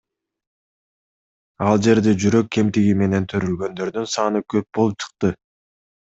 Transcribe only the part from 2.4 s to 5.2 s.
кемтиги менен төрөлгөндөрдүн саны көп болуп